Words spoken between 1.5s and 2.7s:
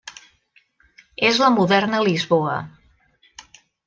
moderna Lisboa.